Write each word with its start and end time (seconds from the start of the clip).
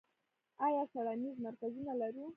آیا 0.65 0.83
څیړنیز 0.91 1.35
مرکزونه 1.45 1.93
لرو؟ 2.01 2.25